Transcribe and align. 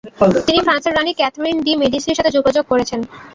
তিনি 0.47 0.59
ফ্রান্সের 0.65 0.95
রানী 0.95 1.11
ক্যাথরিন 1.13 1.57
ডি 1.65 1.73
'মেডিসির 1.75 2.17
সাথে 2.17 2.35
যোগাযোগ 2.37 2.63
করেছেন। 2.71 2.99